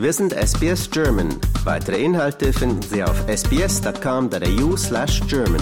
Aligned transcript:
Wir 0.00 0.14
sind 0.14 0.32
SBS 0.32 0.90
German. 0.90 1.28
Weitere 1.64 2.02
Inhalte 2.02 2.54
finden 2.54 2.80
Sie 2.80 3.04
auf 3.04 3.22
sbs.com.au 3.28 4.74
slash 4.74 5.20
German. 5.28 5.60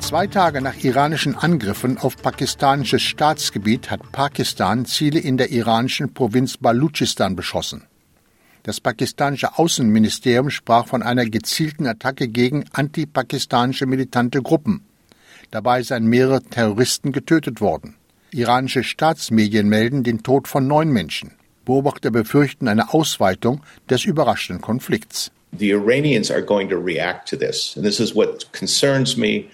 Zwei 0.00 0.26
Tage 0.26 0.60
nach 0.60 0.74
iranischen 0.82 1.36
Angriffen 1.36 1.96
auf 1.96 2.16
pakistanisches 2.16 3.02
Staatsgebiet 3.02 3.88
hat 3.92 4.10
Pakistan 4.10 4.84
Ziele 4.84 5.20
in 5.20 5.36
der 5.36 5.52
iranischen 5.52 6.12
Provinz 6.12 6.56
Baluchistan 6.56 7.36
beschossen. 7.36 7.87
Das 8.62 8.80
pakistanische 8.80 9.58
Außenministerium 9.58 10.50
sprach 10.50 10.86
von 10.86 11.02
einer 11.02 11.24
gezielten 11.26 11.86
Attacke 11.86 12.28
gegen 12.28 12.64
antipakistanische 12.72 13.86
militante 13.86 14.42
Gruppen. 14.42 14.82
Dabei 15.50 15.82
seien 15.82 16.06
mehrere 16.06 16.42
Terroristen 16.42 17.12
getötet 17.12 17.60
worden. 17.60 17.94
Iranische 18.30 18.84
Staatsmedien 18.84 19.68
melden 19.68 20.04
den 20.04 20.22
Tod 20.22 20.48
von 20.48 20.66
neun 20.66 20.90
Menschen. 20.90 21.32
Beobachter 21.64 22.10
befürchten 22.10 22.68
eine 22.68 22.92
Ausweitung 22.92 23.62
des 23.88 24.04
überraschenden 24.04 24.60
Konflikts. 24.60 25.30
The 25.58 25.70
Iranians 25.70 26.30
are 26.30 26.42
going 26.42 26.68
to 26.68 26.76
react 26.76 27.28
to 27.30 27.36
this. 27.36 27.74
And 27.76 27.84
this 27.84 28.00
is 28.00 28.14
what 28.14 28.52
concerns 28.52 29.16
me 29.16 29.46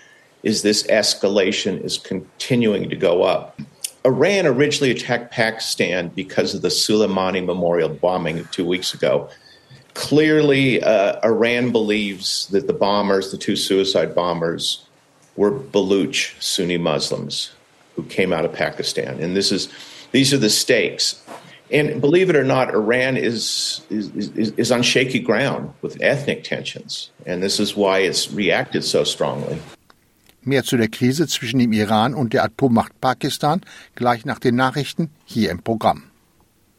is 0.43 0.62
this 0.62 0.84
escalation 0.89 1.81
is 1.83 1.98
continuing 2.03 2.91
to 2.91 2.97
go 2.97 3.25
up. 3.25 3.57
Iran 4.07 4.47
originally 4.47 4.91
attacked 4.91 5.33
Pakistan 5.33 6.09
because 6.09 6.55
of 6.55 6.61
the 6.62 6.69
Soleimani 6.69 7.45
memorial 7.45 7.89
bombing 7.89 8.47
two 8.51 8.67
weeks 8.67 8.93
ago. 8.93 9.31
Clearly, 9.95 10.83
uh, 10.83 11.21
Iran 11.25 11.73
believes 11.73 12.47
that 12.48 12.67
the 12.67 12.73
bombers, 12.73 13.31
the 13.31 13.39
two 13.39 13.56
suicide 13.56 14.15
bombers, 14.15 14.87
were 15.37 15.51
Baluch 15.51 16.41
Sunni 16.43 16.77
Muslims 16.77 17.53
who 17.97 18.03
came 18.05 18.33
out 18.33 18.45
of 18.45 18.53
Pakistan. 18.53 19.20
And 19.20 19.37
this 19.37 19.53
is, 19.53 19.69
these 20.12 20.34
are 20.34 20.39
the 20.39 20.50
stakes. 20.50 21.23
And 21.71 22.00
believe 22.00 22.28
it 22.28 22.37
or 22.37 22.45
not, 22.45 22.75
Iran 22.75 23.17
is, 23.17 23.83
is, 23.89 24.09
is, 24.11 24.50
is 24.50 24.71
on 24.71 24.83
shaky 24.83 25.19
ground 25.19 25.73
with 25.81 26.00
ethnic 26.03 26.45
tensions. 26.45 27.11
And 27.25 27.43
this 27.43 27.59
is 27.59 27.75
why 27.75 28.00
it's 28.00 28.31
reacted 28.31 28.84
so 28.84 29.05
strongly. 29.05 29.59
Mehr 30.45 30.64
zu 30.64 30.77
der 30.77 30.89
Krise 30.89 31.27
zwischen 31.27 31.59
dem 31.59 31.73
Iran 31.73 32.14
und 32.14 32.33
der 32.33 32.45
Atommacht 32.45 33.00
Pakistan 33.00 33.61
gleich 33.95 34.25
nach 34.25 34.39
den 34.39 34.56
Nachrichten 34.56 35.11
hier 35.25 35.50
im 35.50 35.62
Programm. 35.62 36.05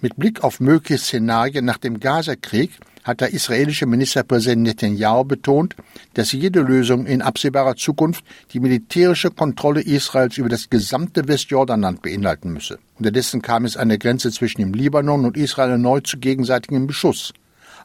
Mit 0.02 0.18
Blick 0.18 0.44
auf 0.44 0.60
mögliche 0.60 1.00
Szenarien 1.00 1.66
nach 1.66 1.78
dem 1.78 2.00
Gazakrieg 2.00 2.72
hat 3.04 3.22
der 3.22 3.34
israelische 3.34 3.86
Ministerpräsident 3.86 4.64
Netanyahu 4.64 5.24
betont, 5.24 5.76
dass 6.16 6.32
jede 6.32 6.62
Lösung 6.62 7.06
in 7.06 7.22
absehbarer 7.22 7.76
Zukunft 7.76 8.24
die 8.52 8.60
militärische 8.60 9.32
Kontrolle 9.32 9.82
Israels 9.82 10.38
über 10.38 10.50
das 10.50 10.70
gesamte 10.70 11.28
Westjordanland 11.28 12.02
beinhalten 12.02 12.52
müsse. 12.52 12.80
Unterdessen 12.98 13.42
kam 13.42 13.66
es 13.66 13.78
an 13.78 13.90
der 13.90 13.98
Grenze 13.98 14.32
zwischen 14.32 14.62
dem 14.62 14.74
Libanon 14.74 15.26
und 15.26 15.38
Israel 15.38 15.72
erneut 15.72 16.08
zu 16.08 16.18
gegenseitigem 16.18 16.88
Beschuss. 16.88 17.34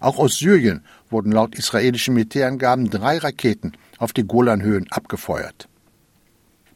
Auch 0.01 0.19
aus 0.19 0.37
Syrien 0.37 0.83
wurden 1.09 1.33
laut 1.33 1.55
israelischen 1.55 2.15
Militärangaben 2.15 2.91
drei 2.91 3.19
Raketen 3.19 3.73
auf 3.99 4.13
die 4.13 4.27
Golanhöhen 4.27 4.87
abgefeuert. 4.91 5.70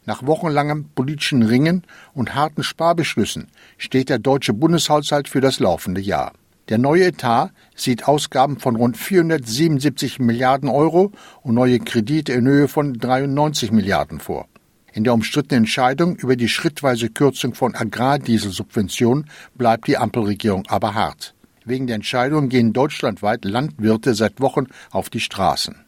Nach 0.06 0.26
wochenlangem 0.26 0.90
politischen 0.94 1.42
Ringen 1.42 1.82
und 2.12 2.34
harten 2.34 2.62
Sparbeschlüssen 2.62 3.48
steht 3.78 4.10
der 4.10 4.18
deutsche 4.18 4.52
Bundeshaushalt 4.52 5.28
für 5.28 5.40
das 5.40 5.60
laufende 5.60 6.00
Jahr. 6.00 6.32
Der 6.68 6.78
neue 6.78 7.06
Etat 7.06 7.50
sieht 7.74 8.08
Ausgaben 8.08 8.58
von 8.58 8.76
rund 8.76 8.96
477 8.96 10.18
Milliarden 10.18 10.68
Euro 10.68 11.12
und 11.42 11.54
neue 11.54 11.78
Kredite 11.78 12.32
in 12.32 12.46
Höhe 12.46 12.68
von 12.68 12.94
93 12.94 13.70
Milliarden 13.70 14.18
vor. 14.18 14.46
In 14.92 15.04
der 15.04 15.12
umstrittenen 15.12 15.64
Entscheidung 15.64 16.16
über 16.16 16.36
die 16.36 16.48
schrittweise 16.48 17.10
Kürzung 17.10 17.54
von 17.54 17.74
Agrardieselsubventionen 17.74 19.28
bleibt 19.54 19.88
die 19.88 19.98
Ampelregierung 19.98 20.64
aber 20.68 20.94
hart. 20.94 21.34
Wegen 21.64 21.86
der 21.86 21.96
Entscheidung 21.96 22.48
gehen 22.48 22.72
deutschlandweit 22.72 23.44
Landwirte 23.44 24.14
seit 24.14 24.40
Wochen 24.40 24.66
auf 24.90 25.10
die 25.10 25.20
Straßen. 25.20 25.83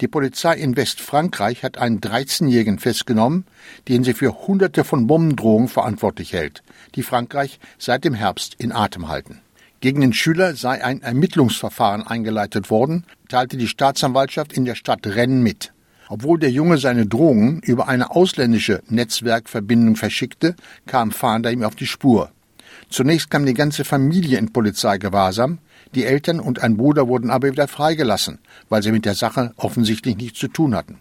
Die 0.00 0.06
Polizei 0.06 0.54
in 0.54 0.76
Westfrankreich 0.76 1.64
hat 1.64 1.78
einen 1.78 2.00
13-Jährigen 2.00 2.78
festgenommen, 2.78 3.44
den 3.88 4.04
sie 4.04 4.14
für 4.14 4.46
Hunderte 4.46 4.84
von 4.84 5.08
Bombendrohungen 5.08 5.66
verantwortlich 5.66 6.32
hält, 6.32 6.62
die 6.94 7.02
Frankreich 7.02 7.58
seit 7.78 8.04
dem 8.04 8.14
Herbst 8.14 8.54
in 8.58 8.70
Atem 8.70 9.08
halten. 9.08 9.40
Gegen 9.80 10.00
den 10.00 10.12
Schüler 10.12 10.54
sei 10.54 10.84
ein 10.84 11.02
Ermittlungsverfahren 11.02 12.06
eingeleitet 12.06 12.70
worden, 12.70 13.06
teilte 13.28 13.56
die 13.56 13.66
Staatsanwaltschaft 13.66 14.52
in 14.52 14.64
der 14.64 14.76
Stadt 14.76 15.04
Rennes 15.04 15.42
mit. 15.42 15.72
Obwohl 16.08 16.38
der 16.38 16.50
Junge 16.50 16.78
seine 16.78 17.06
Drohungen 17.06 17.60
über 17.60 17.88
eine 17.88 18.12
ausländische 18.12 18.82
Netzwerkverbindung 18.88 19.96
verschickte, 19.96 20.54
kam 20.86 21.10
Fahnder 21.10 21.50
ihm 21.50 21.64
auf 21.64 21.74
die 21.74 21.86
Spur. 21.86 22.30
Zunächst 22.88 23.30
kam 23.30 23.44
die 23.44 23.54
ganze 23.54 23.84
Familie 23.84 24.38
in 24.38 24.52
Polizeigewahrsam, 24.52 25.58
die 25.94 26.04
Eltern 26.04 26.40
und 26.40 26.62
ein 26.62 26.76
Bruder 26.76 27.08
wurden 27.08 27.30
aber 27.30 27.50
wieder 27.50 27.68
freigelassen, 27.68 28.38
weil 28.68 28.82
sie 28.82 28.92
mit 28.92 29.04
der 29.04 29.14
Sache 29.14 29.52
offensichtlich 29.56 30.16
nichts 30.16 30.38
zu 30.38 30.48
tun 30.48 30.74
hatten. 30.74 31.00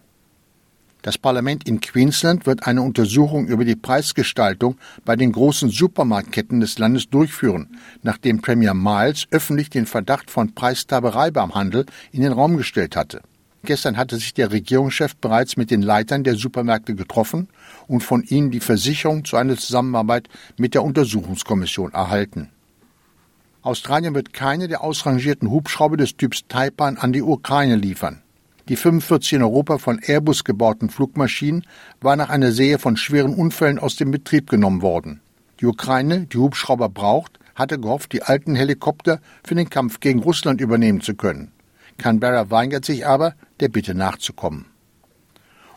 Das 1.01 1.17
Parlament 1.17 1.67
in 1.67 1.79
Queensland 1.79 2.45
wird 2.45 2.67
eine 2.67 2.81
Untersuchung 2.81 3.47
über 3.47 3.63
die 3.63 3.75
Preisgestaltung 3.75 4.77
bei 5.05 5.15
den 5.15 5.31
großen 5.31 5.69
Supermarktketten 5.69 6.59
des 6.59 6.79
Landes 6.79 7.09
durchführen, 7.09 7.77
nachdem 8.01 8.41
Premier 8.41 8.73
Miles 8.73 9.25
öffentlich 9.31 9.69
den 9.69 9.85
Verdacht 9.85 10.31
von 10.31 10.53
Preistaberei 10.53 11.31
beim 11.31 11.55
Handel 11.55 11.85
in 12.11 12.23
den 12.23 12.33
Raum 12.33 12.57
gestellt 12.57 12.95
hatte. 12.95 13.21
Gestern 13.63 13.97
hatte 13.97 14.17
sich 14.17 14.33
der 14.33 14.51
Regierungschef 14.51 15.15
bereits 15.15 15.57
mit 15.57 15.71
den 15.71 15.81
Leitern 15.81 16.23
der 16.23 16.35
Supermärkte 16.35 16.95
getroffen 16.95 17.47
und 17.87 18.01
von 18.01 18.23
ihnen 18.23 18.51
die 18.51 18.59
Versicherung 18.59 19.23
zu 19.23 19.37
einer 19.37 19.57
Zusammenarbeit 19.57 20.27
mit 20.57 20.73
der 20.73 20.83
Untersuchungskommission 20.83 21.93
erhalten. 21.93 22.49
Australien 23.67 24.15
wird 24.15 24.31
keine 24.31 24.69
der 24.69 24.81
ausrangierten 24.81 25.51
Hubschrauber 25.51 25.97
des 25.97 26.15
Typs 26.15 26.47
Taipan 26.47 26.95
an 26.97 27.11
die 27.11 27.21
Ukraine 27.21 27.75
liefern. 27.75 28.21
Die 28.69 28.77
45 28.77 29.33
in 29.33 29.43
Europa 29.43 29.77
von 29.77 29.99
Airbus 30.01 30.45
gebauten 30.45 30.89
Flugmaschinen 30.89 31.65
waren 31.99 32.19
nach 32.19 32.29
einer 32.29 32.53
Serie 32.53 32.79
von 32.79 32.95
schweren 32.95 33.33
Unfällen 33.33 33.77
aus 33.77 33.97
dem 33.97 34.09
Betrieb 34.09 34.49
genommen 34.49 34.81
worden. 34.81 35.19
Die 35.59 35.65
Ukraine, 35.65 36.27
die 36.27 36.37
Hubschrauber 36.37 36.87
braucht, 36.87 37.39
hatte 37.55 37.77
gehofft, 37.77 38.13
die 38.13 38.23
alten 38.23 38.55
Helikopter 38.55 39.19
für 39.43 39.55
den 39.55 39.69
Kampf 39.69 39.99
gegen 39.99 40.19
Russland 40.19 40.61
übernehmen 40.61 41.01
zu 41.01 41.15
können. 41.15 41.51
Canberra 41.97 42.49
weigert 42.49 42.85
sich 42.85 43.05
aber, 43.05 43.35
der 43.59 43.67
Bitte 43.67 43.95
nachzukommen. 43.95 44.67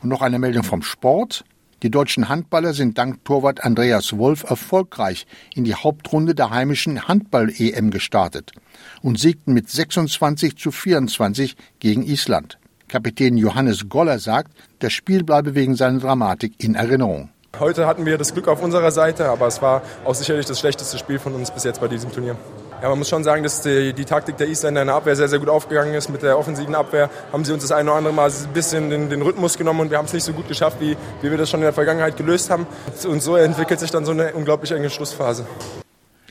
Und 0.01 0.11
noch 0.11 0.23
eine 0.23 0.39
Meldung 0.39 0.63
vom 0.63 0.83
Sport. 0.83 1.45
Die 1.83 1.91
deutschen 1.91 2.29
Handballer 2.29 2.75
sind 2.75 2.99
dank 2.99 3.25
Torwart 3.25 3.65
Andreas 3.65 4.19
Wolf 4.19 4.45
erfolgreich 4.45 5.27
in 5.55 5.65
die 5.65 5.75
Hauptrunde 5.75 6.35
der 6.35 6.51
heimischen 6.51 7.09
Handball-EM 7.09 7.91
gestartet 7.91 8.53
und 9.01 9.19
siegten 9.19 9.55
mit 9.55 9.71
26 9.71 10.59
zu 10.59 10.73
24 10.73 11.57
gegen 11.79 12.03
Island. 12.03 12.59
Kapitän 12.89 13.39
Johannes 13.39 13.89
Goller 13.89 14.19
sagt, 14.19 14.53
das 14.81 14.93
Spiel 14.93 15.25
bleibe 15.25 15.55
wegen 15.55 15.75
seiner 15.75 16.01
Dramatik 16.01 16.53
in 16.59 16.75
Erinnerung. 16.75 17.31
Heute 17.59 17.87
hatten 17.87 18.05
wir 18.05 18.19
das 18.19 18.35
Glück 18.35 18.49
auf 18.49 18.63
unserer 18.63 18.91
Seite, 18.91 19.29
aber 19.29 19.47
es 19.47 19.63
war 19.63 19.83
auch 20.05 20.15
sicherlich 20.15 20.47
das 20.47 20.61
schlechteste 20.61 20.99
Spiel 20.99 21.19
von 21.19 21.35
uns 21.35 21.51
bis 21.51 21.65
jetzt 21.65 21.81
bei 21.81 21.89
diesem 21.89 22.13
Turnier. 22.13 22.37
Ja, 22.83 22.89
man 22.89 22.99
muss 22.99 23.11
schon 23.11 23.25
sagen, 23.25 23.43
dass 23.43 23.61
die, 23.61 23.93
die, 23.93 24.07
Taktik 24.07 24.39
der 24.39 24.49
Isländer 24.49 24.81
in 24.81 24.87
der 24.87 24.97
Abwehr 24.97 25.15
sehr, 25.15 25.29
sehr 25.29 25.39
gut 25.39 25.51
aufgegangen 25.51 25.93
ist. 25.93 26.09
Mit 26.09 26.23
der 26.23 26.39
offensiven 26.39 26.75
Abwehr 26.75 27.11
haben 27.31 27.45
sie 27.45 27.53
uns 27.53 27.63
das 27.63 27.73
eine 27.73 27.91
oder 27.91 27.99
andere 27.99 28.15
Mal 28.15 28.31
ein 28.31 28.53
bisschen 28.55 28.89
den, 28.89 29.11
den 29.11 29.21
Rhythmus 29.21 29.59
genommen 29.59 29.81
und 29.81 29.91
wir 29.91 29.99
haben 29.99 30.07
es 30.07 30.15
nicht 30.15 30.25
so 30.25 30.33
gut 30.33 30.49
geschafft, 30.49 30.79
wie, 30.81 30.97
wie 31.21 31.31
wir 31.31 31.37
das 31.37 31.51
schon 31.51 31.61
in 31.61 31.65
der 31.65 31.75
Vergangenheit 31.75 32.17
gelöst 32.17 32.49
haben. 32.49 32.67
Und 33.07 33.23
so 33.23 33.37
entwickelt 33.37 33.81
sich 33.81 33.91
dann 33.91 34.07
so 34.07 34.13
eine 34.13 34.33
unglaublich 34.33 34.73
enge 34.73 34.89
Schlussphase. 34.89 35.45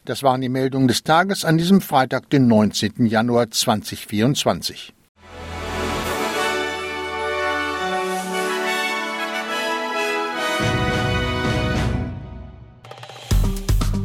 Das 0.05 0.23
waren 0.23 0.41
die 0.41 0.49
Meldungen 0.49 0.87
des 0.87 1.03
Tages 1.03 1.45
an 1.45 1.59
diesem 1.59 1.81
Freitag, 1.81 2.31
den 2.31 2.47
19. 2.47 3.05
Januar 3.05 3.51
2024. 3.51 4.93